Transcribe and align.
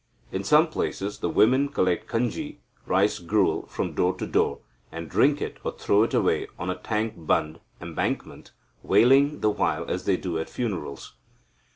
In 0.31 0.43
some 0.43 0.65
places, 0.67 1.19
the 1.19 1.29
women 1.29 1.69
collect 1.69 2.07
kanji 2.09 2.57
(rice 2.87 3.19
gruel) 3.19 3.67
from 3.67 3.93
door 3.93 4.15
to 4.15 4.25
door, 4.25 4.61
and 4.91 5.07
drink 5.07 5.39
it, 5.43 5.59
or 5.63 5.73
throw 5.73 6.01
it 6.01 6.15
away 6.15 6.47
on 6.57 6.71
a 6.71 6.75
tank 6.77 7.13
bund 7.27 7.59
(embankment), 7.79 8.51
wailing 8.81 9.41
the 9.41 9.51
while 9.51 9.85
as 9.87 10.05
they 10.05 10.17
do 10.17 10.39
at 10.39 10.49
funerals. 10.49 11.13